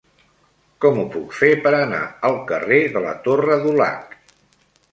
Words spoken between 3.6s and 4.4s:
Dulac?